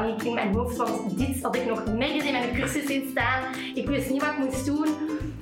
[0.00, 3.42] chaospaniek in mijn hoofd, want dit had ik nog nergens in mijn cursus in staan.
[3.74, 4.86] Ik wist niet wat ik moest doen.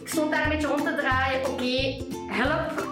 [0.01, 1.47] Ik stond daar een beetje rond te draaien.
[1.47, 2.87] Oké, help.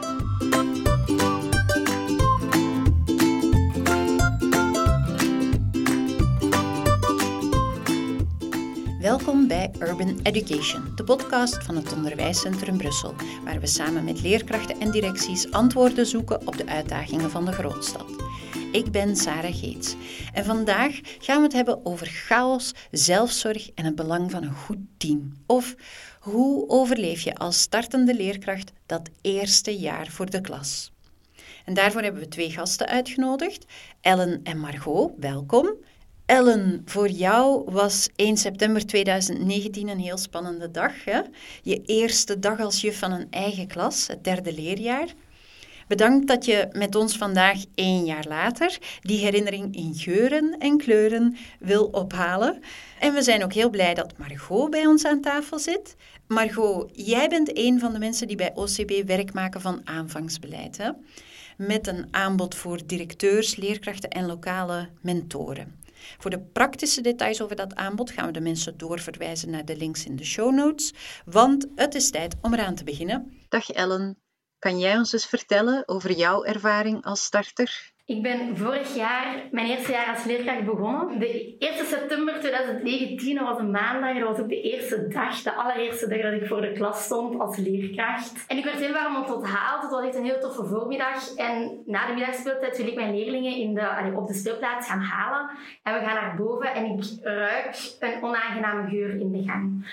[9.00, 13.14] Welkom bij Urban Education, de podcast van het Onderwijscentrum Brussel,
[13.44, 18.25] waar we samen met leerkrachten en directies antwoorden zoeken op de uitdagingen van de grootstad.
[18.76, 19.94] Ik ben Sarah Geets
[20.32, 24.78] en vandaag gaan we het hebben over chaos, zelfzorg en het belang van een goed
[24.96, 25.32] team.
[25.46, 25.74] Of
[26.20, 30.92] hoe overleef je als startende leerkracht dat eerste jaar voor de klas?
[31.64, 33.64] En daarvoor hebben we twee gasten uitgenodigd,
[34.00, 35.12] Ellen en Margot.
[35.18, 35.74] Welkom.
[36.26, 41.04] Ellen, voor jou was 1 september 2019 een heel spannende dag.
[41.04, 41.20] Hè?
[41.62, 45.14] Je eerste dag als juf van een eigen klas, het derde leerjaar.
[45.86, 51.36] Bedankt dat je met ons vandaag één jaar later die herinnering in geuren en kleuren
[51.58, 52.62] wil ophalen.
[52.98, 55.96] En we zijn ook heel blij dat Margot bij ons aan tafel zit.
[56.26, 60.76] Margot, jij bent een van de mensen die bij OCB werk maken van aanvangsbeleid.
[60.76, 60.90] Hè?
[61.56, 65.80] Met een aanbod voor directeurs, leerkrachten en lokale mentoren.
[66.18, 70.04] Voor de praktische details over dat aanbod gaan we de mensen doorverwijzen naar de links
[70.04, 70.92] in de show notes,
[71.24, 73.32] want het is tijd om eraan te beginnen.
[73.48, 74.16] Dag Ellen,
[74.58, 77.92] kan jij ons eens vertellen over jouw ervaring als starter?
[78.06, 81.18] Ik ben vorig jaar mijn eerste jaar als leerkracht begonnen.
[81.18, 84.18] De 1 september 2019 was een maandag.
[84.18, 87.40] Dat was ook de eerste dag, de allereerste dag dat ik voor de klas stond
[87.40, 88.44] als leerkracht.
[88.48, 89.82] En ik werd heel warm onthaald.
[89.82, 91.34] Het was echt een heel toffe voormiddag.
[91.34, 95.50] En na de middagspeeltijd wil ik mijn leerlingen in de, op de speelplaats gaan halen.
[95.82, 99.86] En we gaan naar boven en ik ruik een onaangename geur in de gang.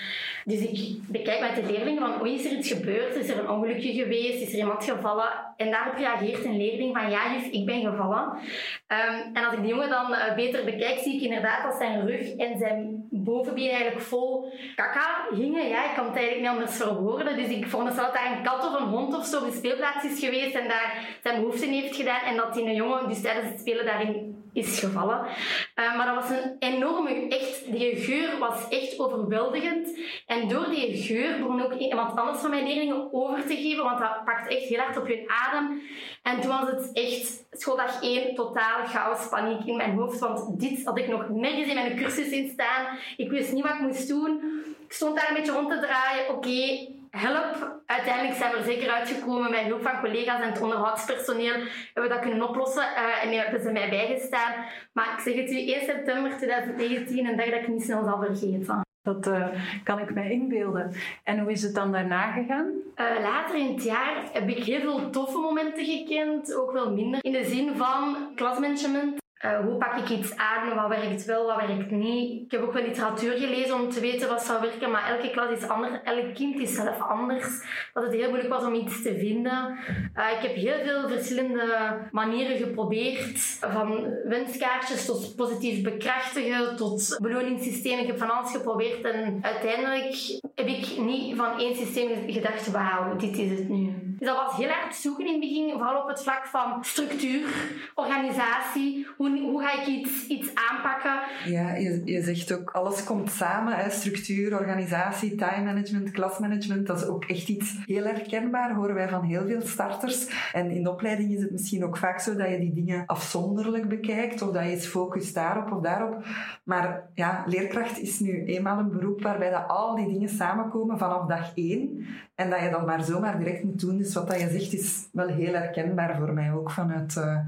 [0.44, 3.16] Dus ik bekijk met de leerlingen van, oei, is er iets gebeurd?
[3.16, 4.42] Is er een ongelukje geweest?
[4.42, 5.28] Is er iemand gevallen?
[5.56, 8.02] En daarop reageert een leerling van, ja juf, ik ben gevallen.
[8.12, 12.06] Um, en als ik die jongen dan uh, beter bekijk, zie ik inderdaad dat zijn
[12.06, 15.68] rug en zijn bovenbeen eigenlijk vol kaka hingen.
[15.68, 17.36] Ja, ik kan het eigenlijk niet anders verwoorden.
[17.36, 20.04] Dus ik vond dat daar een kat of een hond of zo op de speelplaats
[20.04, 22.20] is geweest en daar zijn behoeften heeft gedaan.
[22.20, 25.26] En dat die een jongen dus tijdens het spelen daarin is gevallen.
[25.74, 29.98] Uh, maar dat was een enorme, echt, die geur was echt overweldigend.
[30.26, 33.98] En door die geur begon ook iemand anders van mijn leerlingen over te geven, want
[33.98, 35.82] dat pakt echt heel hard op hun adem.
[36.22, 40.84] En toen was het echt schooldag één, totale chaos, paniek in mijn hoofd, want dit
[40.84, 42.98] had ik nog nergens in mijn cursus in staan.
[43.16, 44.40] Ik wist niet wat ik moest doen.
[44.86, 46.28] Ik stond daar een beetje rond te draaien.
[46.28, 47.82] Oké, help.
[47.86, 51.54] Uiteindelijk zijn we er zeker uitgekomen met hulp van collega's en het onderhoudspersoneel.
[51.92, 54.52] Hebben we dat kunnen oplossen uh, en hebben ze mij bijgestaan.
[54.92, 58.22] Maar ik zeg het u, 1 september 2019, een dag dat ik niet snel zal
[58.22, 58.82] vergeten.
[59.02, 59.46] Dat uh,
[59.84, 60.92] kan ik mij inbeelden.
[61.24, 62.66] En hoe is het dan daarna gegaan?
[62.96, 67.24] Uh, later in het jaar heb ik heel veel toffe momenten gekend, ook wel minder.
[67.24, 69.23] In de zin van klasmanagement.
[69.42, 70.74] Uh, hoe pak ik iets aan?
[70.74, 72.44] Wat werkt wel, wat werkt niet?
[72.44, 75.50] Ik heb ook wel literatuur gelezen om te weten wat zou werken, maar elke klas
[75.50, 76.02] is anders.
[76.02, 77.46] Elk kind is zelf anders.
[77.92, 79.78] Dat het heel moeilijk was om iets te vinden.
[80.16, 83.38] Uh, ik heb heel veel verschillende manieren geprobeerd.
[83.60, 88.00] Van wenskaartjes tot positief bekrachtigen, tot beloningssystemen.
[88.00, 93.16] Ik heb van alles geprobeerd en uiteindelijk heb ik niet van één systeem gedacht, wauw,
[93.16, 94.13] dit is het nu.
[94.18, 97.46] Dus dat was heel erg zoeken in het begin, vooral op het vlak van structuur,
[97.94, 99.06] organisatie.
[99.16, 101.20] Hoe, hoe ga ik iets, iets aanpakken?
[101.44, 103.76] Ja, je, je zegt ook, alles komt samen.
[103.76, 103.90] Hè?
[103.90, 106.86] Structuur, organisatie, time management, klasmanagement.
[106.86, 110.50] Dat is ook echt iets heel herkenbaar, horen wij van heel veel starters.
[110.52, 114.42] En in opleiding is het misschien ook vaak zo dat je die dingen afzonderlijk bekijkt,
[114.42, 116.24] of dat je eens focust daarop of daarop.
[116.64, 121.26] Maar ja, leerkracht is nu eenmaal een beroep waarbij dat al die dingen samenkomen vanaf
[121.26, 122.06] dag één.
[122.34, 123.96] En dat je dan maar zomaar direct moet doen.
[123.98, 127.38] Dus wat dat je zegt is wel heel herkenbaar voor mij ook vanuit, uh,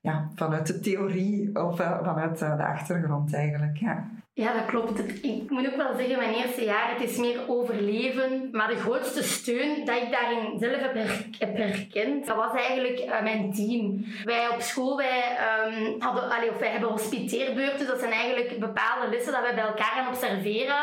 [0.00, 3.76] ja, vanuit de theorie of uh, vanuit uh, de achtergrond eigenlijk.
[3.76, 4.10] Ja.
[4.36, 4.98] Ja, dat klopt.
[5.24, 8.48] Ik moet ook wel zeggen, mijn eerste jaar, het is meer overleven.
[8.52, 13.00] Maar de grootste steun dat ik daarin zelf heb, her heb herkend, dat was eigenlijk
[13.00, 14.04] uh, mijn team.
[14.24, 15.22] Wij op school, wij,
[15.66, 17.86] um, hadden, allee, of wij hebben hospiteerbeurten.
[17.86, 20.82] Dat zijn eigenlijk bepaalde lessen dat wij bij elkaar gaan observeren.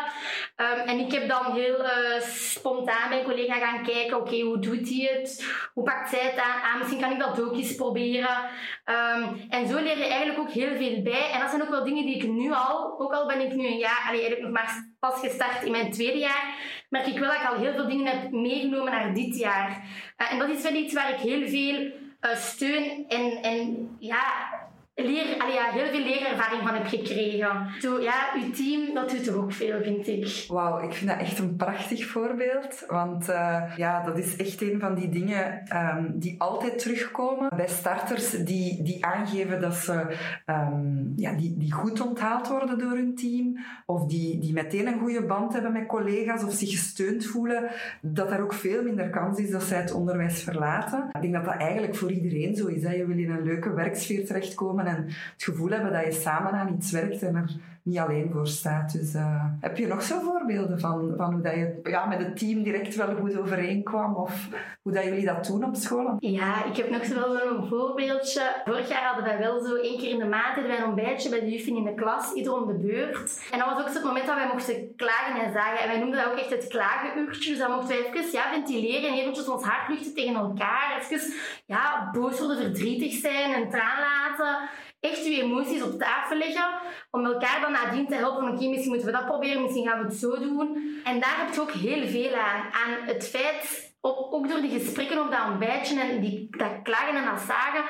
[0.58, 4.90] Um, en ik heb dan heel uh, spontaan mijn collega gaan kijken, oké, hoe doet
[4.90, 5.46] hij het?
[5.74, 6.62] Hoe pakt zij het aan?
[6.62, 8.38] Ah, misschien kan ik dat ook eens proberen.
[8.86, 11.30] Um, en zo leer je eigenlijk ook heel veel bij.
[11.34, 13.68] En dat zijn ook wel dingen die ik nu al, ook al ben ik nu
[13.68, 16.56] een jaar, allee, nog maar pas gestart in mijn tweede jaar,
[16.90, 19.84] merk ik wel dat ik al heel veel dingen heb meegenomen naar dit jaar.
[20.18, 21.92] Uh, en dat is wel iets waar ik heel veel
[22.22, 24.50] uh, steun en, en ja,
[24.96, 27.68] leer, ja, heel veel leerervaring van heb gekregen.
[27.80, 30.46] Zo, ja, uw team, dat doet toch ook veel, vind ik.
[30.48, 32.84] Wauw, ik vind dat echt een prachtig voorbeeld.
[32.88, 37.68] Want uh, ja, dat is echt een van die dingen um, die altijd terugkomen bij
[37.68, 40.16] starters die, die aangeven dat ze
[40.46, 43.58] um, ja, die, die goed onthaald worden door hun team.
[43.86, 47.70] Of die, die meteen een goede band hebben met collega's of zich gesteund voelen.
[48.02, 51.10] Dat er ook veel minder kans is dat zij het onderwijs verlaten.
[51.12, 52.84] Ik denk dat dat eigenlijk voor iedereen zo is.
[52.84, 52.94] Hè.
[52.94, 56.74] Je wil in een leuke werksfeer terechtkomen en het gevoel hebben dat je samen aan
[56.74, 57.52] iets werkt en er
[57.84, 58.92] niet alleen voor staat.
[58.92, 62.38] Dus uh, heb je nog zo voorbeelden van, van hoe dat je ja, met het
[62.38, 64.16] team direct wel goed overeenkwam?
[64.16, 64.48] Of
[64.82, 66.16] hoe dat jullie dat doen op school?
[66.20, 68.42] Ja, ik heb nog zo wel een voorbeeldje.
[68.66, 71.50] Vorig jaar hadden wij wel zo één keer in de maand een ontbijtje bij de
[71.50, 73.48] juffen in de klas, ieder om de beurt.
[73.52, 75.80] En dat was ook het moment dat wij mochten klagen en zagen.
[75.80, 77.50] En wij noemden dat ook echt het klagenuurtje.
[77.50, 80.98] Dus dan mochten wij even ja, ventileren en eventjes ons hart luchten tegen elkaar.
[81.02, 81.34] Even
[81.66, 84.70] ja, boos worden, verdrietig zijn, en traan laten
[85.02, 86.80] echt je emoties op tafel leggen,
[87.12, 88.48] om elkaar dan nadien te helpen.
[88.48, 91.00] Oké, misschien moeten we dat proberen, misschien gaan we het zo doen.
[91.04, 92.62] En daar heb je ook heel veel aan.
[92.72, 97.26] Aan het feit ook door die gesprekken op dat ontbijtje en die, dat klagen en
[97.26, 97.84] dat zagen,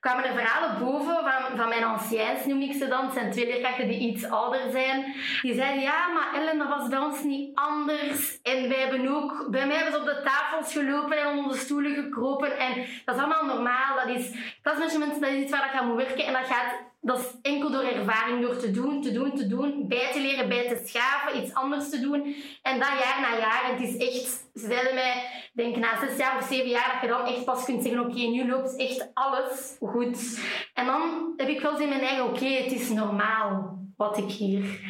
[0.00, 3.12] kwamen er verhalen boven van, van mijn anciens, noem ik ze dan.
[3.12, 5.14] Zijn twee leerkrachten die iets ouder zijn.
[5.42, 8.40] Die zeiden, ja, maar Ellen, dat was bij ons niet anders.
[8.42, 11.58] En wij hebben ook, bij mij hebben ze op de tafels gelopen en onder de
[11.58, 12.58] stoelen gekropen.
[12.58, 13.96] En dat is allemaal normaal.
[13.96, 16.24] Dat is, klasmanagement, dat is iets waar ik aan moet werken.
[16.24, 19.88] En dat gaat dat is enkel door ervaring, door te doen, te doen, te doen,
[19.88, 22.34] bij te leren, bij te schaven, iets anders te doen.
[22.62, 23.64] En dat jaar na jaar.
[23.64, 25.22] En het is echt, ze zeiden mij,
[25.52, 28.20] denk na zes jaar of zeven jaar, dat je dan echt pas kunt zeggen, oké,
[28.20, 30.40] nu loopt echt alles goed.
[30.74, 34.30] En dan heb ik wel zin in mijn eigen, oké, het is normaal wat ik
[34.30, 34.80] hier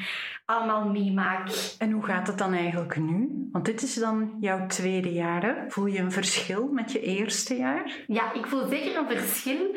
[0.45, 1.75] allemaal meemaak.
[1.79, 3.49] En hoe gaat het dan eigenlijk nu?
[3.53, 5.65] Want dit is dan jouw tweede jaar.
[5.69, 8.05] Voel je een verschil met je eerste jaar?
[8.07, 9.77] Ja, ik voel zeker een verschil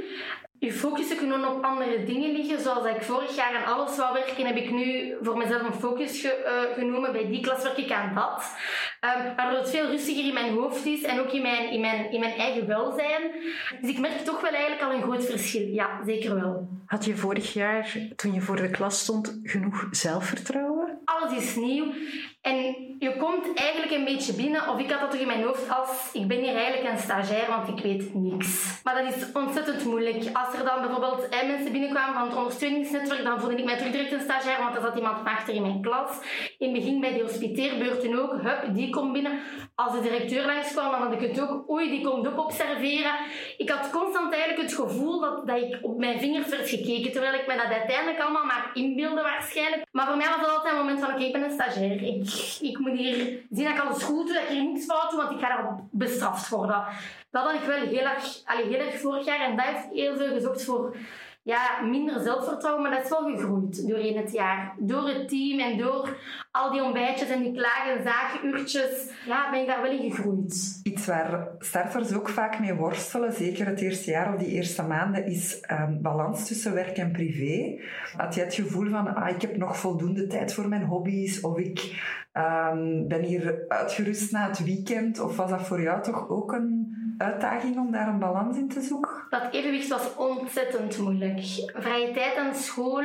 [0.65, 2.59] je focus kunnen op andere dingen liggen.
[2.59, 6.21] Zoals ik vorig jaar aan alles wou werken, heb ik nu voor mezelf een focus
[6.21, 7.11] ge, uh, genomen.
[7.11, 8.55] Bij die klas werk ik aan dat.
[9.01, 12.11] Um, waardoor het veel rustiger in mijn hoofd is en ook in mijn, in, mijn,
[12.11, 13.21] in mijn eigen welzijn.
[13.81, 15.67] Dus ik merk toch wel eigenlijk al een groot verschil.
[15.67, 16.67] Ja, zeker wel.
[16.85, 20.99] Had je vorig jaar, toen je voor de klas stond, genoeg zelfvertrouwen?
[21.05, 21.93] Alles is nieuw.
[22.41, 22.55] En
[22.99, 26.09] je komt eigenlijk een beetje binnen, of ik had dat toch in mijn hoofd als
[26.13, 28.81] ik ben hier eigenlijk een stagiair, want ik weet niks.
[28.83, 30.29] Maar dat is ontzettend moeilijk.
[30.33, 34.11] Als er dan bijvoorbeeld mensen binnenkwamen van het ondersteuningsnetwerk, dan voelde ik mij terug direct
[34.11, 36.11] een stagiair, want er zat iemand achter in mijn klas.
[36.57, 39.39] In het begin bij die hospiteerbeurten ook, hup, die komt binnen.
[39.75, 43.13] Als de directeur langskwam, dan had ik het ook, oei, die komt ook observeren.
[43.57, 47.33] Ik had constant eigenlijk het gevoel dat, dat ik op mijn vingers werd gekeken, terwijl
[47.33, 49.85] ik me dat uiteindelijk allemaal maar inbeelde waarschijnlijk.
[49.91, 52.03] Maar voor mij was dat altijd een moment van, oké, ik ben een stagiair.
[52.61, 53.15] Ik moet hier
[53.49, 55.47] zien dat ik alles goed doe, dat ik hier niks fout doe, want ik ga
[55.47, 56.85] daarop bestraft worden.
[57.31, 60.33] Dat had ik wel heel erg, heel erg vorig jaar en dat heeft heel veel
[60.33, 60.95] gezorgd voor
[61.43, 64.75] ja, minder zelfvertrouwen, maar dat is wel gegroeid doorheen het jaar.
[64.79, 66.17] Door het team en door
[66.51, 70.79] al die ontbijtjes en die klagen, zagenuurtjes, ja, ben ik daar wel in gegroeid.
[70.83, 75.25] Iets waar starters ook vaak mee worstelen, zeker het eerste jaar of die eerste maanden,
[75.25, 77.81] is um, balans tussen werk en privé.
[78.17, 81.57] Had je het gevoel van, ah, ik heb nog voldoende tijd voor mijn hobby's, of
[81.57, 81.79] ik
[82.33, 87.00] um, ben hier uitgerust na het weekend, of was dat voor jou toch ook een
[87.21, 89.11] uitdaging om daar een balans in te zoeken?
[89.29, 91.39] Dat evenwicht was ontzettend moeilijk.
[91.75, 93.03] Vrije tijd aan school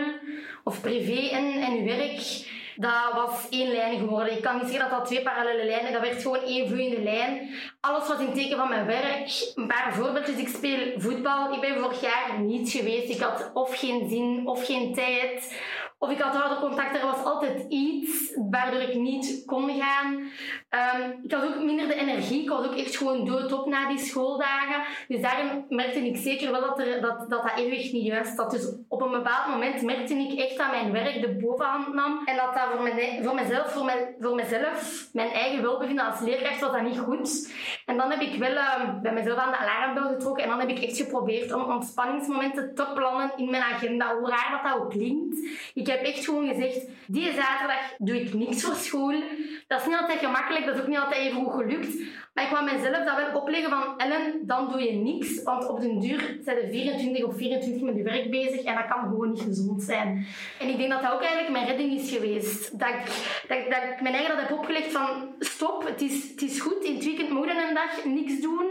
[0.65, 2.45] of privé en, en werk,
[2.77, 4.37] dat was één lijn geworden.
[4.37, 7.51] Ik kan niet zeggen dat dat twee parallele lijnen, dat werd gewoon één vloeiende lijn.
[7.81, 9.53] Alles was in teken van mijn werk.
[9.55, 10.37] Een paar voorbeeldjes.
[10.37, 11.53] Ik speel voetbal.
[11.53, 13.09] Ik ben vorig jaar niet geweest.
[13.09, 15.61] Ik had of geen zin of geen tijd
[15.99, 20.13] of ik had oude contact, er was altijd iets waardoor ik niet kon gaan.
[20.15, 23.99] Um, ik had ook minder de energie, ik was ook echt gewoon doodop na die
[23.99, 24.83] schooldagen.
[25.09, 28.51] Dus daarin merkte ik zeker wel dat er, dat, dat, dat evenwicht niet juist zat.
[28.51, 32.23] Dus op een bepaald moment merkte ik echt dat mijn werk de bovenhand nam.
[32.25, 36.21] En dat dat voor, mijn, voor mezelf, voor, mijn, voor mezelf, mijn eigen welbevinden als
[36.21, 37.55] leerkracht, was dat niet goed.
[37.87, 40.69] En dan heb ik wel uh, bij mezelf aan de alarmbel getrokken en dan heb
[40.69, 44.19] ik echt geprobeerd om ontspanningsmomenten te plannen in mijn agenda.
[44.19, 45.39] Hoe raar dat dat ook klinkt.
[45.87, 49.23] Heb echt gewoon gezegd, die zaterdag doe ik niks voor school.
[49.67, 51.99] Dat is niet altijd gemakkelijk, dat is ook niet altijd even goed gelukt.
[52.35, 55.43] Maar ik kwam mezelf dat wel opleggen van, Ellen, dan doe je niks.
[55.43, 58.87] Want op den duur zijn er 24 of 24 met je werk bezig en dat
[58.87, 60.27] kan gewoon niet gezond zijn.
[60.61, 62.79] En ik denk dat dat ook eigenlijk mijn redding is geweest.
[62.79, 63.05] Dat ik,
[63.49, 66.85] dat, dat ik mijn eigen dat heb opgelegd van, stop, het is, het is goed,
[66.85, 68.67] in het weekend moet je een dag niks doen.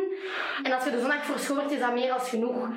[0.64, 2.70] En als je de zondag voor is dat meer als genoeg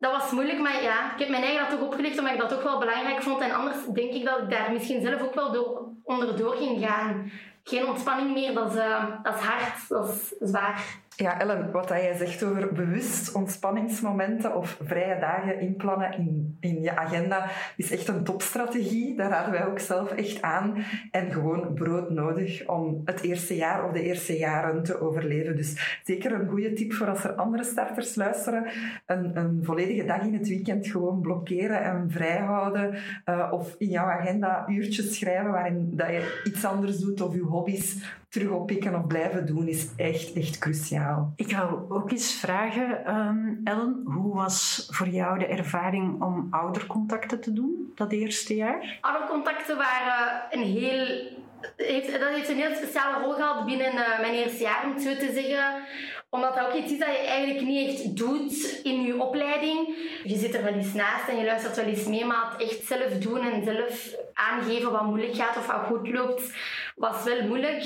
[0.00, 2.54] dat was moeilijk, maar ja, ik heb mijn eigen dat toch opgelegd omdat ik dat
[2.54, 3.40] ook wel belangrijk vond.
[3.40, 7.32] En anders denk ik dat ik daar misschien zelf ook wel door, onderdoor ging gaan.
[7.64, 10.84] Geen ontspanning meer, dat is, uh, dat is hard, dat is zwaar.
[11.20, 16.96] Ja, Ellen, wat jij zegt over bewust ontspanningsmomenten of vrije dagen inplannen in, in je
[16.96, 19.16] agenda, is echt een topstrategie.
[19.16, 20.84] Daar raden wij ook zelf echt aan.
[21.10, 25.56] En gewoon brood nodig om het eerste jaar of de eerste jaren te overleven.
[25.56, 28.66] Dus zeker een goede tip voor als er andere starters luisteren.
[29.06, 32.94] Een, een volledige dag in het weekend gewoon blokkeren en vrijhouden.
[33.26, 37.40] Uh, of in jouw agenda uurtjes schrijven waarin dat je iets anders doet of je
[37.40, 41.32] hobby's terug oppikken of blijven doen is echt, echt cruciaal.
[41.36, 47.40] Ik wou ook eens vragen, um, Ellen, hoe was voor jou de ervaring om oudercontacten
[47.40, 48.98] te doen dat eerste jaar?
[49.00, 51.38] Oudercontacten waren een heel
[51.76, 55.02] heeft, dat heeft een heel speciale rol gehad binnen uh, mijn eerste jaar, om het
[55.02, 55.82] zo te zeggen
[56.30, 59.94] omdat dat ook iets is dat je eigenlijk niet echt doet in je opleiding.
[60.24, 62.86] Je zit er wel eens naast en je luistert wel eens mee, maar het echt
[62.86, 66.52] zelf doen en zelf aangeven wat moeilijk gaat of wat goed loopt,
[67.00, 67.82] was wel moeilijk.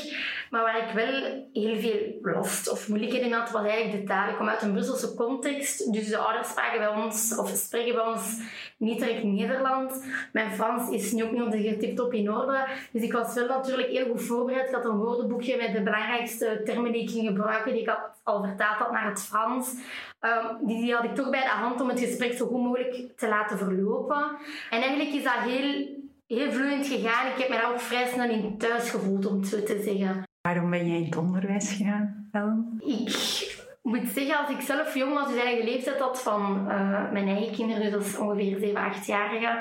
[0.51, 4.29] Maar waar ik wel heel veel last of moeilijkheden had, was eigenlijk de taal.
[4.29, 8.05] Ik kom uit een Brusselse context, dus de ouders spraken bij ons, of spreken bij
[8.05, 8.41] ons
[8.79, 9.95] niet direct Nederlands.
[10.33, 12.67] Mijn Frans is nu ook niet op op in orde.
[12.93, 14.69] Dus ik was wel natuurlijk heel goed voorbereid.
[14.69, 18.21] Ik had een woordenboekje met de belangrijkste termen die ik ging gebruiken, die ik had
[18.23, 19.75] al vertaald had naar het Frans.
[20.21, 23.17] Um, die, die had ik toch bij de hand om het gesprek zo goed mogelijk
[23.17, 24.37] te laten verlopen.
[24.71, 25.94] En eigenlijk is dat heel,
[26.27, 27.27] heel vloeiend gegaan.
[27.27, 30.23] Ik heb me daar ook vrij snel in thuis gevoeld, om het zo te zeggen.
[30.41, 32.81] Waarom ben jij in het onderwijs gegaan, Ellen?
[32.87, 33.54] Ik
[33.85, 37.55] moet zeggen, als ik zelf jong was, dus eigen leeftijd had van uh, mijn eigen
[37.55, 39.59] kinderen, dus ongeveer 7, 8-jarigen,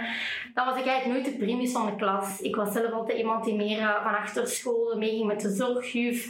[0.53, 2.42] dan was ik eigenlijk nooit de primus van de klas.
[2.42, 6.25] Ik was zelf altijd iemand die meer uh, van achter school meeging met de zorgjuf.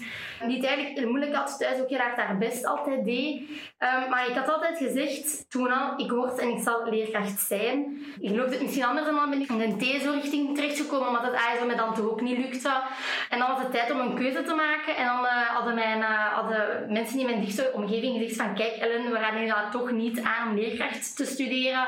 [0.48, 3.40] Die het eigenlijk moeilijk had thuis, ook heel erg haar best altijd deed.
[3.40, 8.02] Um, maar ik had altijd gezegd, toen al, ik word en ik zal leerkracht zijn.
[8.20, 11.66] Ik geloofde het misschien anders dan ben ik in een TSO-richting terechtgekomen, omdat het ASO
[11.66, 12.82] me dan toch ook niet lukte.
[13.30, 14.96] En dan was het tijd om een keuze te maken.
[14.96, 16.02] En dan uh, hadden, mijn,
[16.34, 19.92] hadden mensen die mijn dichtste omgeving gezegd van kijk Ellen, we gaan nu dat toch
[19.92, 21.88] niet aan om leerkracht te studeren.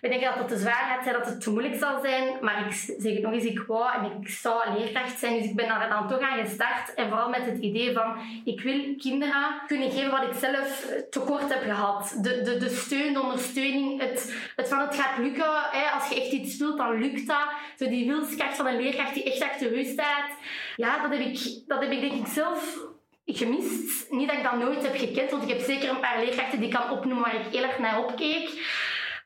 [0.00, 2.36] We denken dat het te zwaar gaat zijn, dat het te moeilijk zal zijn.
[2.40, 5.36] Maar ik zeg het nog eens, ik wou en ik zou leerkracht zijn.
[5.36, 6.94] Dus ik ben daar dan toch aan gestart.
[6.94, 11.48] En vooral met het idee van ik wil kinderen kunnen geven wat ik zelf tekort
[11.54, 12.18] heb gehad.
[12.22, 15.52] De, de, de steun, de ondersteuning, het, het van het gaat lukken.
[15.70, 15.90] Hè.
[15.90, 17.48] Als je echt iets wilt, dan lukt dat.
[17.78, 20.30] Zo die wilskracht van een leerkracht die echt achter u staat.
[20.76, 22.78] Ja, dat heb ik, dat heb ik denk ik zelf
[23.26, 24.10] gemist.
[24.10, 26.68] Niet dat ik dat nooit heb gekend, want ik heb zeker een paar leerkrachten die
[26.68, 28.48] ik kan opnoemen waar ik heel erg naar opkeek.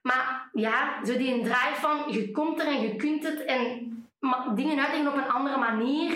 [0.02, 3.90] Maar ja, zo die een draai van je komt er en je kunt het en
[4.54, 6.12] dingen uitleggen op een andere manier.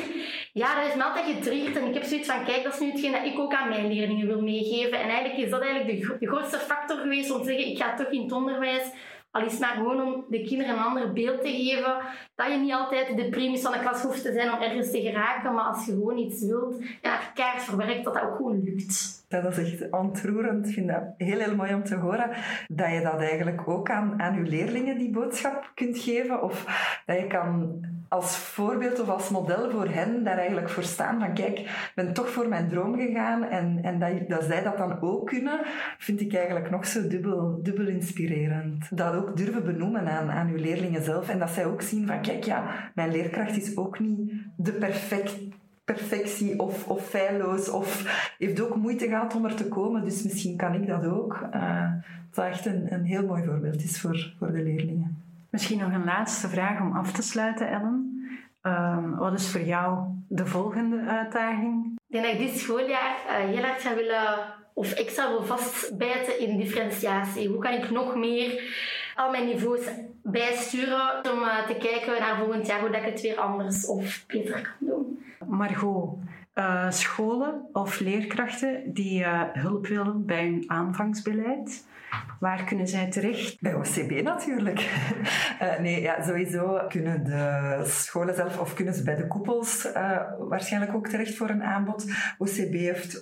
[0.53, 2.91] Ja, dat is me altijd getriggerd en ik heb zoiets van, kijk, dat is nu
[2.91, 5.01] hetgeen dat ik ook aan mijn leerlingen wil meegeven.
[5.01, 7.95] En eigenlijk is dat eigenlijk de, de grootste factor geweest om te zeggen, ik ga
[7.95, 8.91] toch in het onderwijs
[9.35, 11.97] al is maar gewoon om de kinderen een ander beeld te geven.
[12.35, 15.01] Dat je niet altijd de primus van de klas hoeft te zijn om ergens te
[15.01, 15.55] geraken.
[15.55, 19.25] Maar als je gewoon iets wilt en kaart verwerkt, dat dat ook gewoon lukt.
[19.29, 20.67] Dat is echt ontroerend.
[20.67, 22.31] Ik vind dat heel, heel mooi om te horen.
[22.69, 26.43] Dat je dat eigenlijk ook aan, aan je leerlingen die boodschap kunt geven.
[26.43, 26.65] Of
[27.07, 31.21] dat je kan als voorbeeld of als model voor hen daar eigenlijk voor staan.
[31.21, 33.45] Van kijk, ik ben toch voor mijn droom gegaan.
[33.45, 35.61] En, en dat, dat zij dat dan ook kunnen,
[35.99, 38.97] vind ik eigenlijk nog zo dubbel, dubbel inspirerend.
[38.97, 41.29] Dat ook durven benoemen aan, aan uw leerlingen zelf.
[41.29, 45.35] En dat zij ook zien van kijk, ja, mijn leerkracht is ook niet de perfect
[45.85, 48.05] perfectie of, of feilloos of
[48.39, 50.05] heeft ook moeite gehad om er te komen.
[50.05, 51.49] Dus misschien kan ik dat ook.
[51.55, 51.93] Uh,
[52.31, 55.24] dat echt een, een heel mooi voorbeeld is voor, voor de leerlingen.
[55.55, 58.29] Misschien nog een laatste vraag om af te sluiten, Ellen.
[58.63, 61.99] Um, wat is voor jou de volgende uitdaging?
[62.09, 64.39] Ik denk dat ik dit schooljaar uh, heel erg zou willen
[64.73, 67.49] of extra wil vastbijten in differentiatie.
[67.49, 68.63] Hoe kan ik nog meer
[69.15, 69.81] al mijn niveaus
[70.23, 74.25] bijsturen om uh, te kijken naar volgend jaar hoe dat ik het weer anders of
[74.27, 75.25] beter kan doen.
[75.47, 76.19] Margot,
[76.55, 81.85] uh, scholen of leerkrachten die uh, hulp willen bij hun aanvangsbeleid,
[82.41, 83.61] Waar kunnen zij terecht?
[83.61, 84.91] Bij OCB natuurlijk.
[85.63, 89.89] uh, nee, ja, sowieso kunnen de scholen zelf of kunnen ze bij de koepels
[90.39, 92.05] waarschijnlijk ook terecht voor een aanbod.
[92.39, 93.21] OCB heeft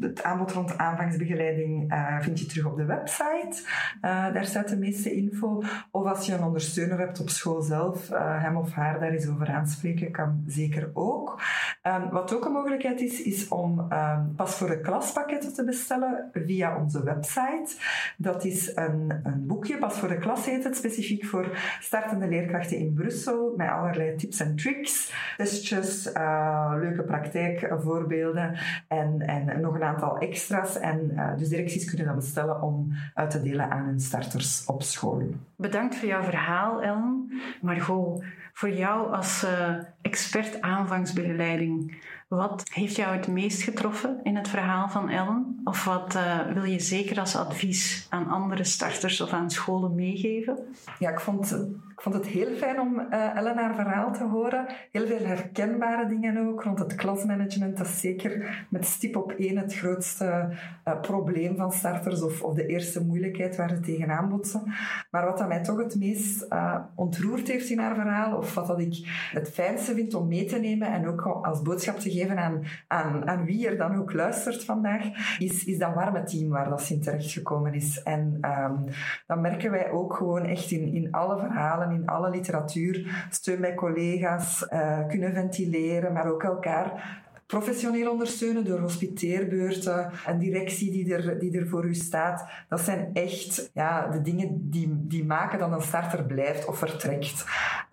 [0.00, 3.62] het aanbod rond aanvangsbegeleiding vind je terug op de website.
[4.00, 5.62] daar staat de meeste info.
[5.90, 9.48] Of als je een ondersteuner hebt op school zelf, hem of haar daar eens over
[9.48, 11.40] aanspreken, kan zeker ook.
[11.82, 16.76] Um, wat ook mogelijkheid is, is om um, pas voor de klaspakketten te bestellen via
[16.80, 17.76] onze website.
[18.16, 22.76] Dat is een, een boekje, pas voor de klas heet het, specifiek voor startende leerkrachten
[22.76, 29.82] in Brussel, met allerlei tips en tricks, testjes, uh, leuke praktijkvoorbeelden en, en nog een
[29.82, 30.78] aantal extra's.
[30.78, 34.82] En uh, dus directies kunnen dat bestellen om uit te delen aan hun starters op
[34.82, 35.22] school.
[35.56, 37.32] Bedankt voor jouw verhaal, Ellen.
[37.60, 44.48] Margot, Voor jou als uh, expert aanvangsbegeleiding, wat heeft jou het meest getroffen in het
[44.48, 45.60] verhaal van Ellen?
[45.64, 50.58] Of wat uh, wil je zeker als advies aan andere starters of aan scholen meegeven?
[50.98, 51.50] Ja, ik vond,
[51.94, 54.66] ik vond het heel fijn om uh, Ellen haar verhaal te horen.
[54.92, 57.76] Heel veel herkenbare dingen ook rond het klasmanagement.
[57.76, 60.48] Dat is zeker met stip op één het grootste
[60.88, 64.62] uh, probleem van starters of, of de eerste moeilijkheid waar ze tegenaan botsen.
[65.10, 66.46] Maar wat dat mij toch het meest
[66.94, 70.58] ontroerd heeft in haar verhaal, of wat dat ik het fijnste vind om mee te
[70.58, 74.12] nemen en ook als boodschap te geven geven aan, aan, aan wie er dan ook
[74.12, 75.04] luistert vandaag,
[75.38, 78.02] is, is dat warme team waar dat in terechtgekomen is.
[78.02, 78.84] En um,
[79.26, 83.74] dan merken wij ook gewoon echt in, in alle verhalen, in alle literatuur, steun bij
[83.74, 91.38] collega's, uh, kunnen ventileren, maar ook elkaar professioneel ondersteunen door hospiteerbeurten, een directie die er,
[91.38, 92.48] die er voor u staat.
[92.68, 97.44] Dat zijn echt ja, de dingen die, die maken dat een starter blijft of vertrekt.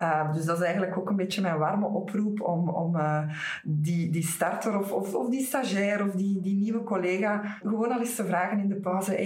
[0.02, 3.22] Uh, dus dat is eigenlijk ook een beetje mijn warme oproep om, om uh,
[3.64, 8.00] die, die starter of, of, of die stagiair of die, die nieuwe collega gewoon al
[8.00, 9.16] eens te vragen in de pauze.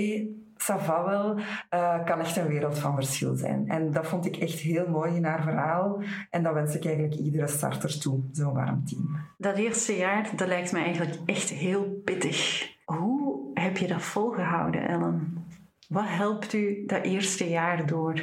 [0.61, 1.39] Ça va wel,
[1.71, 3.69] uh, kan echt een wereld van verschil zijn.
[3.69, 6.03] En dat vond ik echt heel mooi in haar verhaal.
[6.31, 9.29] En dat wens ik eigenlijk iedere starter toe, zo'n warm team.
[9.39, 12.69] Dat eerste jaar, dat lijkt me eigenlijk echt heel pittig.
[12.85, 15.47] Hoe heb je dat volgehouden, Ellen?
[15.89, 18.23] Wat helpt u dat eerste jaar door?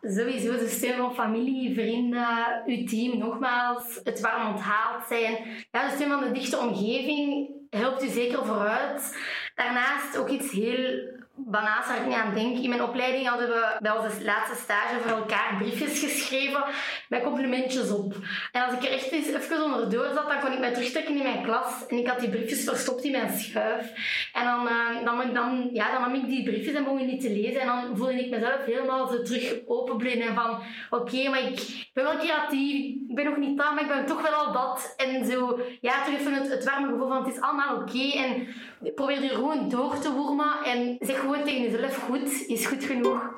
[0.00, 5.36] Sowieso de steun van familie, vrienden, uw team, nogmaals, het warm onthaald zijn.
[5.70, 9.18] Ja, de steun van de dichte omgeving helpt u zeker vooruit.
[9.54, 12.58] Daarnaast ook iets heel banaals waar ik niet aan denk.
[12.58, 16.64] In mijn opleiding hadden we bij onze laatste stage voor elkaar briefjes geschreven
[17.08, 18.14] met complimentjes op.
[18.52, 21.22] En als ik er echt eens even onderdoor zat, dan kon ik mij terugtrekken in
[21.22, 21.86] mijn klas.
[21.86, 23.92] En ik had die briefjes verstopt in mijn schuif.
[24.32, 27.30] En dan, uh, dan, dan, ja, dan nam ik die briefjes en begon die te
[27.30, 27.60] lezen.
[27.60, 30.34] En dan voelde ik mezelf helemaal zo terug openblinden.
[30.34, 32.96] Van oké, maar ik ben wel creatief.
[33.14, 34.94] Ik ben nog niet daar, maar ik ben toch wel al dat.
[34.96, 38.10] En zo, ja, terug het, het warme gevoel van het is allemaal oké.
[38.12, 38.46] En
[38.94, 40.64] probeer er gewoon door te wormen.
[40.64, 43.34] En zeg gewoon tegen jezelf goed is goed genoeg.